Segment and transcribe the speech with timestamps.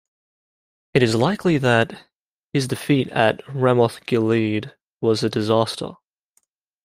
[0.95, 2.07] It is likely that
[2.53, 5.91] his defeat at Ramoth-Gilead was a disaster.